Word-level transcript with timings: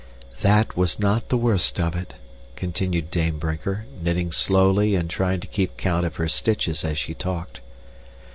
"That 0.41 0.75
was 0.75 0.97
not 0.97 1.29
the 1.29 1.37
worst 1.37 1.79
of 1.79 1.95
it," 1.95 2.15
continued 2.55 3.11
Dame 3.11 3.37
Brinker, 3.37 3.85
knitting 4.01 4.31
slowly 4.31 4.95
and 4.95 5.07
trying 5.07 5.41
to 5.41 5.47
keep 5.47 5.77
count 5.77 6.07
of 6.07 6.15
her 6.15 6.27
stitches 6.27 6.83
as 6.83 6.97
she 6.97 7.13
talked. 7.13 7.61